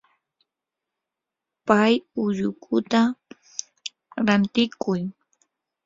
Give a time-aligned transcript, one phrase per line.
[1.67, 1.93] pay
[2.23, 3.01] ullukuta
[4.27, 5.01] rantiykun.